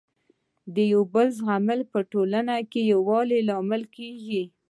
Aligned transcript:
د 0.75 0.77
یو 0.93 1.01
بل 1.13 1.27
زغمل 1.37 1.79
په 1.91 1.99
ټولنه 2.11 2.53
کي 2.71 2.81
د 2.85 2.89
يووالي 2.93 3.39
لامل 3.49 3.83
کيږي. 3.95 4.43